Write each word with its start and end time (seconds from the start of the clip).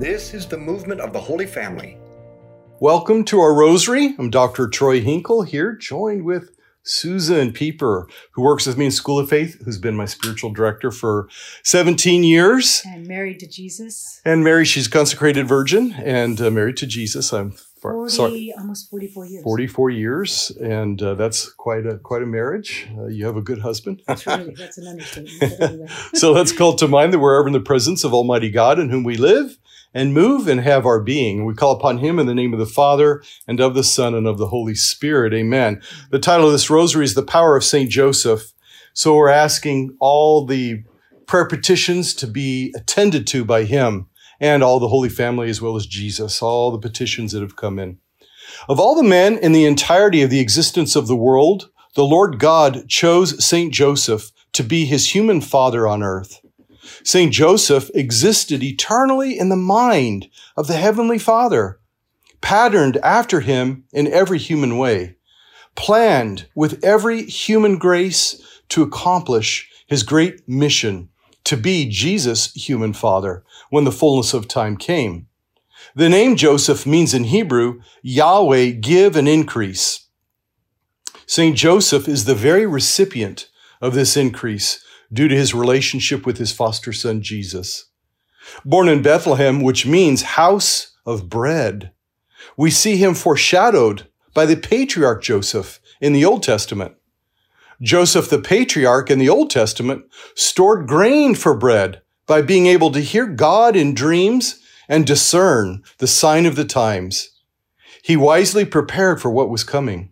This 0.00 0.32
is 0.32 0.46
the 0.46 0.56
movement 0.56 1.02
of 1.02 1.12
the 1.12 1.20
Holy 1.20 1.44
Family. 1.44 1.98
Welcome 2.80 3.22
to 3.26 3.38
our 3.40 3.52
rosary. 3.52 4.14
I'm 4.18 4.30
Dr. 4.30 4.66
Troy 4.66 5.02
Hinkle 5.02 5.42
here, 5.42 5.74
joined 5.74 6.24
with 6.24 6.56
Susan 6.82 7.52
Pieper, 7.52 8.08
who 8.32 8.40
works 8.40 8.64
with 8.66 8.78
me 8.78 8.86
in 8.86 8.92
School 8.92 9.18
of 9.18 9.28
Faith, 9.28 9.60
who's 9.62 9.76
been 9.76 9.94
my 9.94 10.06
spiritual 10.06 10.54
director 10.54 10.90
for 10.90 11.28
17 11.64 12.24
years. 12.24 12.80
And 12.86 13.06
married 13.06 13.40
to 13.40 13.46
Jesus. 13.46 14.22
And 14.24 14.42
Mary, 14.42 14.64
she's 14.64 14.88
consecrated 14.88 15.46
virgin 15.46 15.92
and 15.92 16.40
uh, 16.40 16.50
married 16.50 16.78
to 16.78 16.86
Jesus. 16.86 17.30
I'm 17.34 17.50
far, 17.50 17.92
40, 17.92 18.10
sorry, 18.10 18.54
almost 18.56 18.88
44 18.88 19.26
years. 19.26 19.44
44 19.44 19.90
years, 19.90 20.50
and 20.62 21.02
uh, 21.02 21.12
that's 21.12 21.52
quite 21.52 21.84
a 21.84 21.98
quite 21.98 22.22
a 22.22 22.26
marriage. 22.26 22.88
Uh, 22.96 23.08
you 23.08 23.26
have 23.26 23.36
a 23.36 23.42
good 23.42 23.58
husband. 23.58 24.00
That's 24.06 24.26
really, 24.26 24.54
that's 24.54 24.78
an 24.78 24.86
understatement. 24.88 25.90
So 26.14 26.32
let's 26.32 26.52
call 26.52 26.72
to 26.76 26.88
mind 26.88 27.12
that 27.12 27.18
we're 27.18 27.38
ever 27.38 27.48
in 27.48 27.52
the 27.52 27.60
presence 27.60 28.02
of 28.02 28.14
Almighty 28.14 28.50
God 28.50 28.78
in 28.78 28.88
whom 28.88 29.04
we 29.04 29.18
live 29.18 29.58
and 29.92 30.14
move 30.14 30.46
and 30.46 30.60
have 30.60 30.86
our 30.86 31.00
being. 31.00 31.44
We 31.44 31.54
call 31.54 31.72
upon 31.72 31.98
him 31.98 32.18
in 32.18 32.26
the 32.26 32.34
name 32.34 32.52
of 32.52 32.58
the 32.58 32.66
Father 32.66 33.22
and 33.46 33.60
of 33.60 33.74
the 33.74 33.84
Son 33.84 34.14
and 34.14 34.26
of 34.26 34.38
the 34.38 34.48
Holy 34.48 34.74
Spirit. 34.74 35.34
Amen. 35.34 35.82
The 36.10 36.18
title 36.18 36.46
of 36.46 36.52
this 36.52 36.70
rosary 36.70 37.04
is 37.04 37.14
The 37.14 37.22
Power 37.22 37.56
of 37.56 37.64
St. 37.64 37.90
Joseph. 37.90 38.52
So 38.92 39.14
we're 39.14 39.28
asking 39.28 39.96
all 40.00 40.46
the 40.46 40.84
prayer 41.26 41.46
petitions 41.46 42.14
to 42.14 42.26
be 42.26 42.72
attended 42.76 43.26
to 43.28 43.44
by 43.44 43.64
him 43.64 44.08
and 44.40 44.62
all 44.62 44.80
the 44.80 44.88
Holy 44.88 45.08
Family 45.08 45.50
as 45.50 45.60
well 45.60 45.76
as 45.76 45.86
Jesus, 45.86 46.42
all 46.42 46.70
the 46.70 46.78
petitions 46.78 47.32
that 47.32 47.42
have 47.42 47.56
come 47.56 47.78
in. 47.78 47.98
Of 48.68 48.80
all 48.80 48.94
the 48.94 49.02
men 49.02 49.38
in 49.38 49.52
the 49.52 49.64
entirety 49.64 50.22
of 50.22 50.30
the 50.30 50.40
existence 50.40 50.96
of 50.96 51.06
the 51.06 51.16
world, 51.16 51.70
the 51.94 52.04
Lord 52.04 52.38
God 52.38 52.88
chose 52.88 53.44
St. 53.44 53.72
Joseph 53.72 54.30
to 54.52 54.62
be 54.62 54.84
his 54.84 55.14
human 55.14 55.40
father 55.40 55.86
on 55.86 56.02
earth. 56.02 56.39
St. 57.04 57.32
Joseph 57.32 57.90
existed 57.94 58.62
eternally 58.62 59.38
in 59.38 59.48
the 59.48 59.56
mind 59.56 60.28
of 60.56 60.66
the 60.66 60.76
Heavenly 60.76 61.18
Father, 61.18 61.80
patterned 62.40 62.96
after 62.98 63.40
him 63.40 63.84
in 63.92 64.06
every 64.06 64.38
human 64.38 64.78
way, 64.78 65.16
planned 65.74 66.46
with 66.54 66.82
every 66.84 67.22
human 67.24 67.78
grace 67.78 68.42
to 68.70 68.82
accomplish 68.82 69.68
his 69.86 70.02
great 70.02 70.48
mission 70.48 71.08
to 71.44 71.56
be 71.56 71.88
Jesus' 71.88 72.52
human 72.54 72.92
father 72.92 73.44
when 73.70 73.84
the 73.84 73.92
fullness 73.92 74.34
of 74.34 74.46
time 74.46 74.76
came. 74.76 75.26
The 75.94 76.08
name 76.08 76.36
Joseph 76.36 76.86
means 76.86 77.14
in 77.14 77.24
Hebrew, 77.24 77.80
Yahweh 78.02 78.70
give 78.70 79.16
and 79.16 79.28
increase. 79.28 80.06
St. 81.26 81.56
Joseph 81.56 82.08
is 82.08 82.24
the 82.24 82.34
very 82.34 82.66
recipient 82.66 83.48
of 83.80 83.94
this 83.94 84.16
increase 84.16 84.84
due 85.12 85.28
to 85.28 85.34
his 85.36 85.54
relationship 85.54 86.26
with 86.26 86.38
his 86.38 86.52
foster 86.52 86.92
son 86.92 87.22
Jesus. 87.22 87.86
Born 88.64 88.88
in 88.88 89.02
Bethlehem, 89.02 89.60
which 89.62 89.86
means 89.86 90.22
house 90.22 90.96
of 91.04 91.28
bread, 91.28 91.92
we 92.56 92.70
see 92.70 92.96
him 92.96 93.14
foreshadowed 93.14 94.08
by 94.34 94.46
the 94.46 94.56
patriarch 94.56 95.22
Joseph 95.22 95.80
in 96.00 96.12
the 96.12 96.24
Old 96.24 96.42
Testament. 96.42 96.94
Joseph 97.82 98.28
the 98.28 98.38
patriarch 98.38 99.10
in 99.10 99.18
the 99.18 99.28
Old 99.28 99.50
Testament 99.50 100.04
stored 100.34 100.86
grain 100.86 101.34
for 101.34 101.56
bread 101.56 102.02
by 102.26 102.42
being 102.42 102.66
able 102.66 102.90
to 102.92 103.00
hear 103.00 103.26
God 103.26 103.74
in 103.74 103.94
dreams 103.94 104.60
and 104.88 105.06
discern 105.06 105.82
the 105.98 106.06
sign 106.06 106.46
of 106.46 106.56
the 106.56 106.64
times. 106.64 107.30
He 108.02 108.16
wisely 108.16 108.64
prepared 108.64 109.20
for 109.20 109.30
what 109.30 109.50
was 109.50 109.64
coming. 109.64 110.09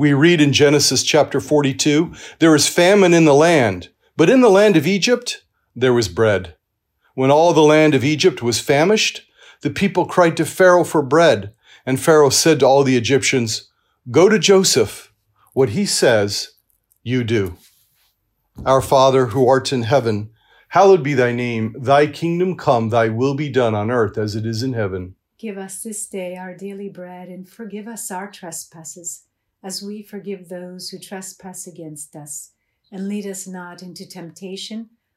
We 0.00 0.14
read 0.14 0.40
in 0.40 0.54
Genesis 0.54 1.02
chapter 1.02 1.42
42, 1.42 2.14
there 2.38 2.52
was 2.52 2.66
famine 2.66 3.12
in 3.12 3.26
the 3.26 3.34
land, 3.34 3.90
but 4.16 4.30
in 4.30 4.40
the 4.40 4.48
land 4.48 4.78
of 4.78 4.86
Egypt, 4.86 5.44
there 5.76 5.92
was 5.92 6.08
bread. 6.08 6.56
When 7.12 7.30
all 7.30 7.52
the 7.52 7.60
land 7.60 7.94
of 7.94 8.02
Egypt 8.02 8.42
was 8.42 8.58
famished, 8.60 9.26
the 9.60 9.68
people 9.68 10.06
cried 10.06 10.38
to 10.38 10.46
Pharaoh 10.46 10.84
for 10.84 11.02
bread, 11.02 11.52
and 11.84 12.00
Pharaoh 12.00 12.30
said 12.30 12.60
to 12.60 12.66
all 12.66 12.82
the 12.82 12.96
Egyptians, 12.96 13.68
Go 14.10 14.30
to 14.30 14.38
Joseph. 14.38 15.12
What 15.52 15.68
he 15.76 15.84
says, 15.84 16.52
you 17.02 17.22
do. 17.22 17.58
Our 18.64 18.80
Father, 18.80 19.26
who 19.26 19.46
art 19.46 19.70
in 19.70 19.82
heaven, 19.82 20.30
hallowed 20.68 21.02
be 21.02 21.12
thy 21.12 21.32
name. 21.32 21.76
Thy 21.78 22.06
kingdom 22.06 22.56
come, 22.56 22.88
thy 22.88 23.10
will 23.10 23.34
be 23.34 23.50
done 23.50 23.74
on 23.74 23.90
earth 23.90 24.16
as 24.16 24.34
it 24.34 24.46
is 24.46 24.62
in 24.62 24.72
heaven. 24.72 25.16
Give 25.36 25.58
us 25.58 25.82
this 25.82 26.06
day 26.06 26.38
our 26.38 26.56
daily 26.56 26.88
bread 26.88 27.28
and 27.28 27.46
forgive 27.46 27.86
us 27.86 28.10
our 28.10 28.30
trespasses 28.30 29.24
as 29.62 29.82
we 29.82 30.02
forgive 30.02 30.48
those 30.48 30.88
who 30.88 30.98
trespass 30.98 31.66
against 31.66 32.16
us. 32.16 32.52
And 32.92 33.08
lead 33.08 33.26
us 33.26 33.46
not 33.46 33.82
into 33.82 34.08
temptation, 34.08 34.90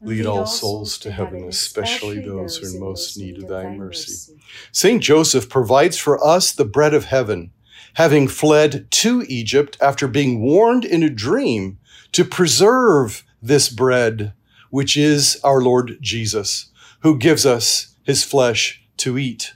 Lead 0.00 0.26
all 0.26 0.46
souls 0.46 0.96
to 0.98 1.10
heaven, 1.10 1.44
especially 1.44 2.20
those 2.20 2.56
who 2.56 2.66
are 2.66 2.70
in 2.70 2.80
most 2.80 3.18
need 3.18 3.42
of 3.42 3.48
thy 3.48 3.68
mercy. 3.68 4.34
Saint 4.70 5.02
Joseph 5.02 5.48
provides 5.48 5.98
for 5.98 6.24
us 6.24 6.52
the 6.52 6.64
bread 6.64 6.94
of 6.94 7.06
heaven, 7.06 7.50
having 7.94 8.28
fled 8.28 8.88
to 8.90 9.24
Egypt 9.28 9.76
after 9.80 10.06
being 10.06 10.40
warned 10.40 10.84
in 10.84 11.02
a 11.02 11.10
dream 11.10 11.78
to 12.12 12.24
preserve 12.24 13.24
this 13.42 13.68
bread, 13.68 14.32
which 14.70 14.96
is 14.96 15.40
our 15.42 15.60
Lord 15.60 15.98
Jesus, 16.00 16.70
who 17.00 17.18
gives 17.18 17.44
us 17.44 17.96
his 18.04 18.22
flesh 18.22 18.82
to 18.98 19.18
eat. 19.18 19.54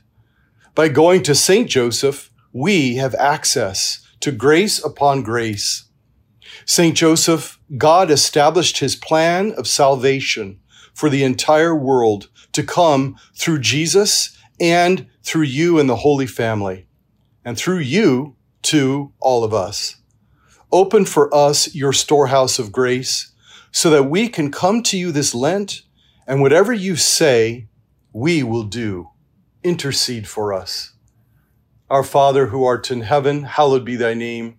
By 0.75 0.89
going 0.89 1.23
to 1.25 1.35
Saint 1.35 1.69
Joseph, 1.69 2.31
we 2.53 2.97
have 2.97 3.15
access 3.15 4.07
to 4.21 4.33
grace 4.33 4.83
upon 4.83 5.23
grace. 5.23 5.85
Saint 6.65 6.97
Joseph, 6.97 7.59
God 7.77 8.11
established 8.11 8.79
his 8.79 8.97
plan 8.97 9.53
of 9.53 9.67
salvation 9.67 10.61
for 10.95 11.09
the 11.09 11.25
entire 11.25 11.75
world 11.75 12.29
to 12.53 12.63
come 12.63 13.17
through 13.35 13.61
Jesus 13.61 14.39
and 14.61 15.07
through 15.23 15.43
you 15.43 15.79
and 15.79 15.89
the 15.89 15.97
Holy 15.97 16.27
Family, 16.27 16.87
and 17.45 17.57
through 17.57 17.79
you 17.79 18.37
to 18.63 19.13
all 19.21 19.43
of 19.45 19.53
us. 19.53 19.97
Open 20.71 21.05
for 21.05 21.35
us 21.35 21.75
your 21.75 21.93
storehouse 21.93 22.59
of 22.59 22.73
grace 22.73 23.33
so 23.73 23.91
that 23.91 24.05
we 24.05 24.29
can 24.29 24.51
come 24.51 24.83
to 24.85 24.99
you 24.99 25.11
this 25.11 25.35
Lent, 25.35 25.83
and 26.27 26.41
whatever 26.41 26.73
you 26.73 26.95
say, 26.95 27.69
we 28.13 28.43
will 28.43 28.65
do. 28.65 29.09
Intercede 29.65 30.29
for 30.29 30.53
us. 30.53 30.93
Our 31.89 32.05
Father 32.05 32.47
who 32.47 32.65
art 32.65 32.91
in 32.91 33.03
heaven, 33.03 33.45
hallowed 33.45 33.85
be 33.85 33.97
thy 33.97 34.15
name. 34.15 34.59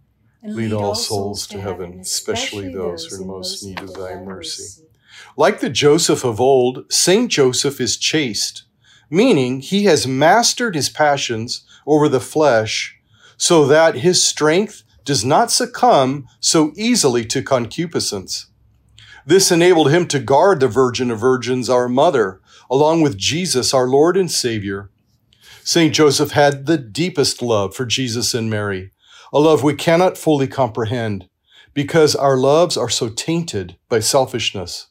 lead 0.43 0.73
all 0.73 0.95
souls 0.95 1.47
to 1.47 1.61
heaven, 1.61 1.99
especially 1.99 2.73
those 2.73 3.05
who 3.05 3.23
are 3.23 3.25
most 3.25 3.63
need 3.63 3.79
of 3.79 3.93
thy 3.93 4.15
mercy. 4.15 4.83
Like 5.37 5.59
the 5.59 5.69
Joseph 5.69 6.23
of 6.23 6.41
old, 6.41 6.91
Saint 6.91 7.31
Joseph 7.31 7.79
is 7.79 7.97
chaste, 7.97 8.63
meaning 9.09 9.61
he 9.61 9.85
has 9.85 10.07
mastered 10.07 10.75
his 10.75 10.89
passions 10.89 11.63
over 11.85 12.09
the 12.09 12.19
flesh 12.19 12.97
so 13.37 13.65
that 13.65 13.95
his 13.95 14.23
strength 14.23 14.83
does 15.03 15.25
not 15.25 15.51
succumb 15.51 16.27
so 16.39 16.71
easily 16.75 17.25
to 17.25 17.41
concupiscence. 17.41 18.47
This 19.25 19.51
enabled 19.51 19.91
him 19.91 20.07
to 20.07 20.19
guard 20.19 20.59
the 20.59 20.67
Virgin 20.67 21.11
of 21.11 21.19
Virgins, 21.19 21.69
our 21.69 21.87
mother, 21.87 22.41
along 22.69 23.01
with 23.01 23.17
Jesus, 23.17 23.73
our 23.73 23.87
Lord 23.87 24.17
and 24.17 24.31
Savior. 24.31 24.89
St. 25.63 25.93
Joseph 25.93 26.31
had 26.31 26.65
the 26.65 26.77
deepest 26.77 27.41
love 27.41 27.75
for 27.75 27.85
Jesus 27.85 28.33
and 28.33 28.49
Mary, 28.49 28.91
a 29.33 29.39
love 29.39 29.63
we 29.63 29.73
cannot 29.73 30.17
fully 30.17 30.47
comprehend 30.47 31.29
because 31.73 32.15
our 32.15 32.37
loves 32.37 32.75
are 32.75 32.89
so 32.89 33.09
tainted 33.09 33.77
by 33.87 33.99
selfishness. 33.99 34.87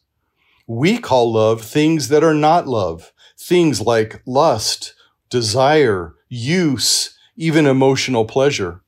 We 0.67 0.97
call 0.97 1.31
love 1.31 1.61
things 1.61 2.07
that 2.07 2.23
are 2.23 2.33
not 2.33 2.67
love, 2.67 3.11
things 3.37 3.81
like 3.81 4.21
lust, 4.25 4.95
desire, 5.29 6.15
use, 6.29 7.17
even 7.35 7.65
emotional 7.65 8.25
pleasure. 8.25 8.81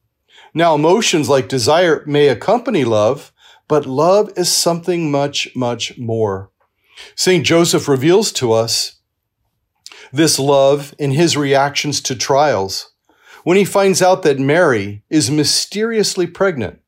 Now, 0.54 0.76
emotions 0.76 1.30
like 1.30 1.48
desire 1.48 2.04
may 2.06 2.28
accompany 2.28 2.84
love, 2.84 3.32
but 3.68 3.86
love 3.86 4.32
is 4.36 4.52
something 4.52 5.12
much, 5.12 5.50
much 5.56 5.98
more. 5.98 6.52
St. 7.16 7.46
Joseph 7.46 7.88
reveals 7.88 8.32
to 8.34 8.54
us 8.54 9.00
this 10.12 10.38
love 10.38 10.94
in 11.00 11.12
his 11.12 11.36
reactions 11.36 12.02
to 12.02 12.16
trials 12.16 12.93
when 13.44 13.58
he 13.58 13.66
finds 13.66 14.02
out 14.02 14.24
that 14.24 14.40
Mary 14.40 15.04
is 15.10 15.30
mysteriously 15.30 16.28
pregnant. 16.28 16.80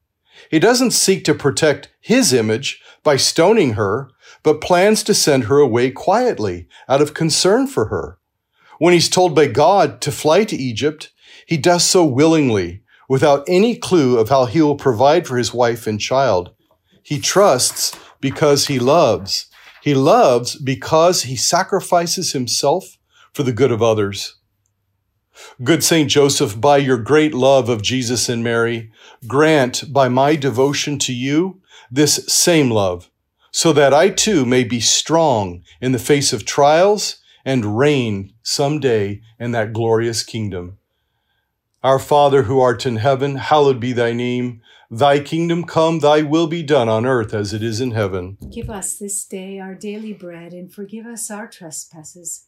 He 0.50 0.60
doesn't 0.60 0.92
seek 0.92 1.24
to 1.26 1.34
protect 1.34 1.90
his 2.00 2.34
image 2.34 2.82
by 3.04 3.18
stoning 3.18 3.74
her, 3.74 4.10
but 4.44 4.62
plans 4.62 5.04
to 5.04 5.14
send 5.14 5.46
her 5.46 5.60
away 5.60 5.92
quietly 5.92 6.68
out 6.88 7.02
of 7.02 7.14
concern 7.14 7.68
for 7.68 7.86
her. 7.86 8.20
When 8.78 8.94
he's 8.94 9.10
told 9.10 9.36
by 9.36 9.48
God 9.48 10.02
to 10.02 10.12
fly 10.12 10.44
to 10.46 10.56
Egypt, 10.56 11.12
he 11.46 11.58
does 11.58 11.84
so 11.84 12.06
willingly, 12.06 12.82
without 13.08 13.44
any 13.48 13.76
clue 13.76 14.18
of 14.18 14.30
how 14.30 14.46
he 14.46 14.62
will 14.62 14.76
provide 14.76 15.28
for 15.28 15.38
his 15.38 15.54
wife 15.54 15.88
and 15.88 16.00
child. 16.00 16.52
He 17.04 17.20
trusts 17.20 17.98
because 18.20 18.68
he 18.68 18.80
loves. 18.80 19.48
He 19.84 19.94
loves 19.94 20.56
because 20.56 21.24
he 21.24 21.36
sacrifices 21.36 22.32
himself 22.32 22.98
for 23.34 23.44
the 23.44 23.54
good 23.54 23.72
of 23.72 23.84
others. 23.84 24.36
Good 25.64 25.84
Saint 25.84 26.10
Joseph, 26.10 26.60
by 26.60 26.78
your 26.78 26.98
great 26.98 27.34
love 27.34 27.70
of 27.70 27.82
Jesus 27.82 28.30
and 28.30 28.44
Mary, 28.44 28.92
grant 29.28 29.92
by 29.92 30.10
my 30.10 30.36
devotion 30.36 31.00
to 31.00 31.14
you 31.14 31.62
this 31.92 32.26
same 32.28 32.70
love, 32.72 33.10
so 33.52 33.72
that 33.74 33.94
I 33.94 34.10
too 34.10 34.46
may 34.46 34.64
be 34.64 34.80
strong 34.80 35.64
in 35.80 35.92
the 35.92 36.00
face 36.00 36.34
of 36.34 36.46
trials 36.46 37.18
and 37.46 37.78
reign 37.78 38.34
someday 38.44 39.22
in 39.40 39.52
that 39.52 39.72
glorious 39.72 40.24
kingdom. 40.24 40.78
Our 41.84 42.00
Father 42.00 42.44
who 42.44 42.60
art 42.60 42.86
in 42.86 42.96
heaven, 42.96 43.36
hallowed 43.36 43.80
be 43.80 43.94
thy 43.94 44.12
name. 44.12 44.62
Thy 44.90 45.20
kingdom 45.20 45.64
come, 45.66 46.00
thy 46.00 46.24
will 46.24 46.48
be 46.48 46.64
done 46.64 46.90
on 46.90 47.06
earth 47.06 47.34
as 47.34 47.54
it 47.54 47.62
is 47.62 47.80
in 47.80 47.92
heaven. 47.92 48.38
Give 48.52 48.70
us 48.70 48.96
this 48.96 49.24
day 49.26 49.60
our 49.60 49.76
daily 49.76 50.14
bread 50.14 50.52
and 50.52 50.74
forgive 50.74 51.06
us 51.06 51.30
our 51.30 51.48
trespasses, 51.48 52.48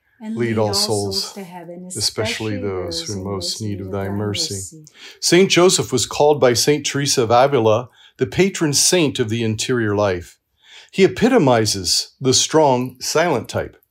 And 0.21 0.37
Lead 0.37 0.59
all 0.59 0.73
souls, 0.73 1.33
to 1.33 1.43
heaven, 1.43 1.87
especially 1.87 2.57
those 2.57 3.01
who 3.01 3.13
in 3.13 3.23
most 3.23 3.59
need 3.59 3.81
of 3.81 3.91
thy 3.91 4.07
mercy. 4.07 4.85
Saint 5.19 5.49
Joseph 5.49 5.91
was 5.91 6.05
called 6.05 6.39
by 6.39 6.53
Saint 6.53 6.85
Teresa 6.85 7.23
of 7.23 7.31
Avila 7.31 7.89
the 8.17 8.27
patron 8.27 8.71
saint 8.71 9.17
of 9.17 9.29
the 9.29 9.43
interior 9.43 9.95
life. 9.95 10.39
He 10.91 11.03
epitomizes 11.03 12.15
the 12.21 12.35
strong, 12.35 13.01
silent 13.01 13.49
type. 13.49 13.81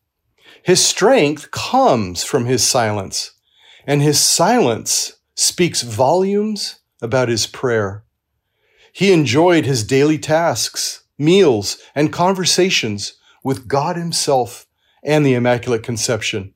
His 0.62 0.84
strength 0.84 1.50
comes 1.50 2.22
from 2.22 2.44
his 2.44 2.64
silence, 2.64 3.32
and 3.84 4.00
his 4.00 4.20
silence 4.20 5.14
speaks 5.34 5.82
volumes 5.82 6.78
about 7.02 7.28
his 7.28 7.48
prayer. 7.48 8.04
He 8.92 9.12
enjoyed 9.12 9.64
his 9.64 9.82
daily 9.82 10.18
tasks, 10.18 11.02
meals, 11.18 11.78
and 11.92 12.12
conversations 12.12 13.14
with 13.42 13.66
God 13.66 13.96
Himself 13.96 14.66
and 15.02 15.24
the 15.24 15.34
Immaculate 15.34 15.82
Conception. 15.82 16.54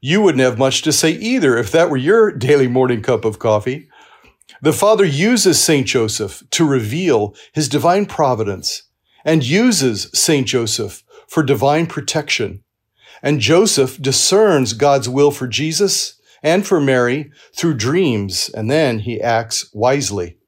You 0.00 0.20
wouldn't 0.20 0.42
have 0.42 0.58
much 0.58 0.82
to 0.82 0.92
say 0.92 1.10
either 1.12 1.56
if 1.56 1.70
that 1.72 1.88
were 1.88 1.96
your 1.96 2.32
daily 2.32 2.66
morning 2.66 3.02
cup 3.02 3.24
of 3.24 3.38
coffee. 3.38 3.88
The 4.60 4.72
Father 4.72 5.04
uses 5.04 5.62
St. 5.62 5.86
Joseph 5.86 6.42
to 6.50 6.66
reveal 6.66 7.34
his 7.52 7.68
divine 7.68 8.06
providence 8.06 8.82
and 9.24 9.44
uses 9.44 10.10
St. 10.12 10.46
Joseph 10.46 11.04
for 11.28 11.42
divine 11.42 11.86
protection. 11.86 12.62
And 13.22 13.40
Joseph 13.40 14.00
discerns 14.02 14.72
God's 14.72 15.08
will 15.08 15.30
for 15.30 15.46
Jesus 15.46 16.20
and 16.42 16.66
for 16.66 16.80
Mary 16.80 17.30
through 17.54 17.74
dreams, 17.74 18.50
and 18.52 18.68
then 18.68 19.00
he 19.00 19.20
acts 19.20 19.70
wisely. 19.72 20.38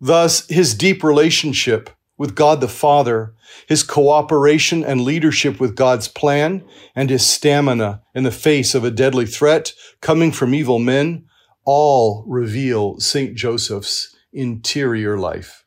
Thus, 0.00 0.46
his 0.48 0.74
deep 0.74 1.02
relationship 1.02 1.88
with 2.16 2.34
God 2.34 2.60
the 2.60 2.68
Father, 2.68 3.34
his 3.66 3.82
cooperation 3.82 4.84
and 4.84 5.00
leadership 5.00 5.58
with 5.58 5.76
God's 5.76 6.08
plan, 6.08 6.64
and 6.94 7.10
his 7.10 7.26
stamina 7.26 8.02
in 8.14 8.24
the 8.24 8.30
face 8.30 8.74
of 8.74 8.84
a 8.84 8.90
deadly 8.90 9.26
threat 9.26 9.72
coming 10.00 10.30
from 10.30 10.54
evil 10.54 10.78
men 10.78 11.26
all 11.64 12.24
reveal 12.26 13.00
St. 13.00 13.34
Joseph's 13.34 14.14
interior 14.32 15.18
life. 15.18 15.64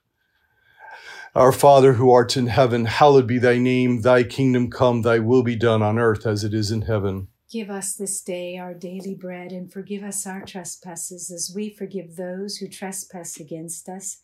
Our 1.35 1.51
Father 1.51 1.93
who 1.93 2.11
art 2.11 2.35
in 2.35 2.47
heaven, 2.47 2.85
hallowed 2.85 3.27
be 3.27 3.37
thy 3.37 3.57
name, 3.57 4.01
thy 4.01 4.23
kingdom 4.23 4.71
come, 4.71 5.03
thy 5.03 5.19
will 5.19 5.43
be 5.43 5.55
done 5.55 5.83
on 5.83 5.99
earth 5.99 6.25
as 6.25 6.43
it 6.43 6.53
is 6.53 6.71
in 6.71 6.83
heaven. 6.83 7.27
Give 7.51 7.69
us 7.69 7.95
this 7.95 8.21
day 8.21 8.57
our 8.57 8.73
daily 8.73 9.15
bread, 9.15 9.51
and 9.51 9.71
forgive 9.71 10.03
us 10.03 10.25
our 10.25 10.43
trespasses, 10.43 11.31
as 11.31 11.51
we 11.53 11.69
forgive 11.69 12.15
those 12.15 12.57
who 12.57 12.67
trespass 12.67 13.39
against 13.39 13.87
us. 13.87 14.23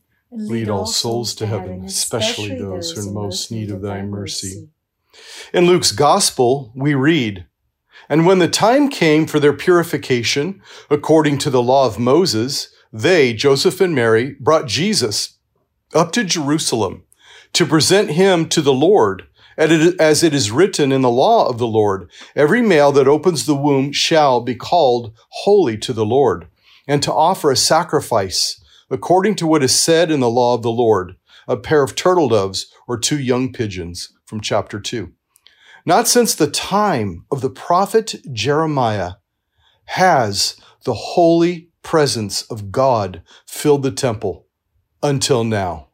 lead 0.31 0.69
all 0.69 0.85
souls 0.85 1.35
to 1.35 1.45
heaven, 1.45 1.83
especially 1.83 2.57
those 2.57 2.91
who 2.91 3.01
are 3.01 3.07
in 3.07 3.13
most 3.13 3.51
need 3.51 3.69
of 3.69 3.81
thy 3.81 4.01
mercy. 4.01 4.69
In 5.53 5.65
Luke's 5.65 5.91
Gospel, 5.91 6.71
we 6.73 6.93
read, 6.93 7.45
And 8.07 8.25
when 8.25 8.39
the 8.39 8.47
time 8.47 8.89
came 8.89 9.27
for 9.27 9.39
their 9.39 9.53
purification, 9.53 10.61
according 10.89 11.37
to 11.39 11.49
the 11.49 11.61
law 11.61 11.85
of 11.85 11.99
Moses, 11.99 12.73
they, 12.93 13.33
Joseph 13.33 13.81
and 13.81 13.93
Mary, 13.93 14.35
brought 14.39 14.67
Jesus 14.67 15.37
up 15.93 16.11
to 16.13 16.23
Jerusalem 16.23 17.03
to 17.53 17.65
present 17.65 18.11
him 18.11 18.47
to 18.49 18.61
the 18.61 18.73
Lord. 18.73 19.27
And 19.57 19.99
As 19.99 20.23
it 20.23 20.33
is 20.33 20.49
written 20.49 20.93
in 20.93 21.01
the 21.01 21.09
law 21.09 21.47
of 21.47 21.57
the 21.57 21.67
Lord, 21.67 22.09
every 22.35 22.61
male 22.61 22.93
that 22.93 23.07
opens 23.07 23.45
the 23.45 23.55
womb 23.55 23.91
shall 23.91 24.39
be 24.39 24.55
called 24.55 25.13
holy 25.29 25.77
to 25.79 25.91
the 25.91 26.05
Lord, 26.05 26.47
and 26.87 27.03
to 27.03 27.13
offer 27.13 27.51
a 27.51 27.57
sacrifice 27.57 28.60
according 28.91 29.35
to 29.35 29.47
what 29.47 29.63
is 29.63 29.77
said 29.77 30.11
in 30.11 30.19
the 30.19 30.29
law 30.29 30.53
of 30.53 30.61
the 30.61 30.71
Lord, 30.71 31.15
a 31.47 31.57
pair 31.57 31.81
of 31.81 31.95
turtle 31.95 32.29
doves 32.29 32.71
or 32.87 32.99
two 32.99 33.19
young 33.19 33.51
pigeons, 33.51 34.13
from 34.25 34.41
chapter 34.41 34.79
2. 34.79 35.11
Not 35.85 36.07
since 36.07 36.35
the 36.35 36.51
time 36.51 37.25
of 37.31 37.41
the 37.41 37.49
prophet 37.49 38.15
Jeremiah 38.31 39.13
has 39.85 40.57
the 40.83 40.93
holy 40.93 41.69
presence 41.83 42.43
of 42.43 42.71
God 42.71 43.23
filled 43.47 43.83
the 43.83 43.91
temple 43.91 44.45
until 45.01 45.43
now. 45.43 45.87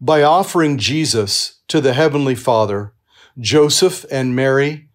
By 0.00 0.22
offering 0.22 0.78
Jesus 0.78 1.60
to 1.68 1.80
the 1.80 1.94
Heavenly 1.94 2.34
Father, 2.34 2.92
Joseph 3.38 4.04
and 4.10 4.36
Mary 4.36 4.88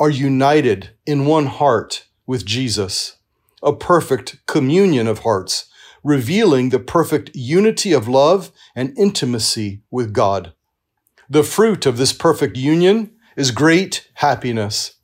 are 0.00 0.10
united 0.10 0.90
in 1.06 1.26
one 1.26 1.46
heart 1.46 2.06
with 2.26 2.46
Jesus, 2.46 3.16
a 3.62 3.74
perfect 3.74 4.44
communion 4.46 5.06
of 5.06 5.20
hearts, 5.20 5.68
revealing 6.04 6.68
the 6.68 6.78
perfect 6.78 7.34
unity 7.34 7.92
of 7.92 8.06
love 8.06 8.52
and 8.76 8.96
intimacy 8.96 9.80
with 9.90 10.12
God. 10.12 10.52
The 11.28 11.42
fruit 11.42 11.86
of 11.86 11.96
this 11.96 12.12
perfect 12.12 12.56
union 12.56 13.12
is 13.36 13.50
great 13.50 14.08
happiness. 14.14 14.96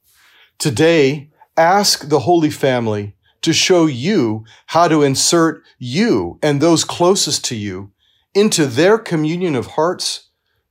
Today, 0.59 1.31
ask 1.57 2.09
the 2.09 2.21
Holy 2.21 2.51
Family 2.51 3.17
to 3.41 3.55
show 3.55 3.87
you 3.87 4.45
how 4.67 4.87
to 4.87 5.03
insert 5.03 5.65
you 5.79 6.39
and 6.43 6.61
those 6.61 6.85
closest 6.85 7.45
to 7.47 7.57
you 7.57 7.93
into 8.35 8.67
their 8.67 8.99
communion 8.99 9.57
of 9.57 9.69
hearts 9.69 10.29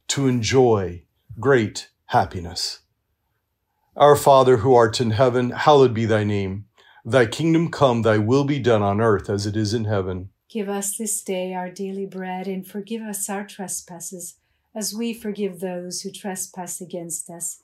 to 0.08 0.28
enjoy 0.28 1.04
great 1.40 1.90
happiness. 2.06 2.80
Our 3.96 4.16
Father 4.16 4.58
who 4.58 4.76
art 4.76 5.02
in 5.02 5.12
heaven, 5.12 5.50
hallowed 5.50 5.94
be 5.94 6.06
thy 6.06 6.24
name. 6.24 6.66
Thy 7.10 7.26
kingdom 7.26 7.72
come, 7.72 8.04
thy 8.04 8.20
will 8.20 8.44
be 8.44 8.60
done 8.60 8.84
on 8.84 9.02
earth 9.02 9.32
as 9.32 9.48
it 9.48 9.58
is 9.58 9.74
in 9.74 9.86
heaven. 9.86 10.30
Give 10.48 10.70
us 10.70 10.96
this 10.96 11.24
day 11.24 11.56
our 11.56 11.72
daily 11.72 12.06
bread, 12.06 12.48
and 12.48 12.68
forgive 12.68 13.02
us 13.02 13.28
our 13.32 13.48
trespasses, 13.48 14.36
as 14.76 14.94
we 14.94 15.16
forgive 15.16 15.60
those 15.60 16.02
who 16.02 16.12
trespass 16.12 16.80
against 16.80 17.32
us. 17.32 17.64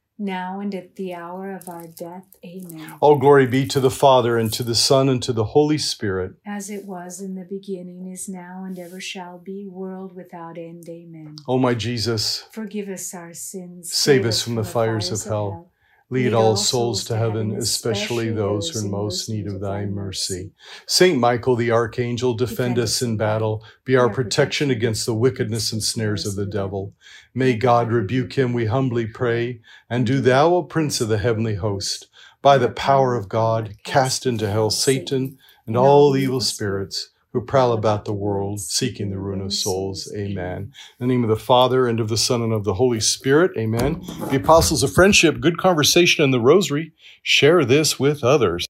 now 0.21 0.59
and 0.59 0.73
at 0.73 0.95
the 0.95 1.13
hour 1.13 1.51
of 1.51 1.67
our 1.67 1.87
death. 1.87 2.25
Amen. 2.45 2.93
All 3.01 3.17
glory 3.17 3.47
be 3.47 3.67
to 3.67 3.79
the 3.79 3.91
Father, 3.91 4.37
and 4.37 4.53
to 4.53 4.63
the 4.63 4.75
Son, 4.75 5.09
and 5.09 5.21
to 5.23 5.33
the 5.33 5.45
Holy 5.45 5.77
Spirit. 5.77 6.33
As 6.45 6.69
it 6.69 6.85
was 6.85 7.19
in 7.19 7.35
the 7.35 7.43
beginning, 7.43 8.07
is 8.11 8.29
now, 8.29 8.63
and 8.65 8.77
ever 8.79 9.01
shall 9.01 9.39
be, 9.39 9.67
world 9.67 10.15
without 10.15 10.57
end. 10.57 10.87
Amen. 10.87 11.35
O 11.47 11.57
my 11.57 11.73
Jesus, 11.73 12.45
Forgive 12.51 12.87
us 12.87 13.13
our 13.13 13.33
sins. 13.33 13.91
Save 13.91 14.25
us 14.25 14.41
from 14.41 14.55
the 14.55 14.63
fires 14.63 15.11
of 15.11 15.29
hell. 15.29 15.71
Lead 16.11 16.33
all 16.33 16.57
souls 16.57 17.05
to 17.05 17.15
heaven, 17.15 17.55
especially 17.55 18.29
those 18.29 18.69
who 18.69 18.79
are 18.79 18.81
in 18.83 18.91
most 18.91 19.29
need 19.29 19.47
of 19.47 19.61
thy 19.61 19.85
mercy. 19.85 20.51
Saint 20.85 21.17
Michael 21.17 21.55
the 21.55 21.71
Archangel, 21.71 22.33
defend 22.33 22.77
us 22.77 23.01
in 23.01 23.15
battle. 23.15 23.63
Be 23.85 23.95
our 23.95 24.09
protection 24.09 24.69
against 24.69 25.05
the 25.05 25.15
wickedness 25.15 25.71
and 25.71 25.81
snares 25.81 26.25
of 26.25 26.35
the 26.35 26.45
devil. 26.45 26.93
May 27.33 27.55
God 27.55 27.93
rebuke 27.93 28.33
him, 28.33 28.51
we 28.51 28.65
humbly 28.65 29.07
pray. 29.07 29.61
And 29.89 30.05
do 30.05 30.19
thou, 30.19 30.53
O 30.53 30.63
Prince 30.63 30.99
of 30.99 31.07
the 31.07 31.17
heavenly 31.17 31.55
host, 31.55 32.07
by 32.41 32.57
the 32.57 32.69
power 32.69 33.15
of 33.15 33.29
God, 33.29 33.77
cast 33.85 34.25
into 34.25 34.51
hell 34.51 34.69
Satan 34.69 35.37
and 35.65 35.77
all 35.77 36.17
evil 36.17 36.41
spirits 36.41 37.11
who 37.33 37.41
prowl 37.41 37.71
about 37.73 38.05
the 38.05 38.13
world 38.13 38.59
seeking 38.59 39.09
the 39.09 39.19
ruin 39.19 39.41
of 39.41 39.53
souls. 39.53 40.11
Amen. 40.15 40.73
In 40.99 41.07
the 41.07 41.13
name 41.13 41.23
of 41.23 41.29
the 41.29 41.35
Father, 41.35 41.87
and 41.87 41.99
of 41.99 42.09
the 42.09 42.17
Son, 42.17 42.41
and 42.41 42.53
of 42.53 42.63
the 42.63 42.73
Holy 42.73 42.99
Spirit. 42.99 43.51
Amen. 43.57 44.03
The 44.29 44.37
apostles 44.37 44.83
of 44.83 44.93
friendship, 44.93 45.39
good 45.39 45.57
conversation, 45.57 46.23
and 46.23 46.33
the 46.33 46.41
rosary. 46.41 46.93
Share 47.23 47.63
this 47.63 47.99
with 47.99 48.23
others. 48.23 48.65